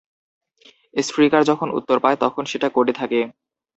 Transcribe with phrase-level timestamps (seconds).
[0.93, 3.19] "Striker" যখন উত্তর পায়, তখন সেটা কোডে থাকে।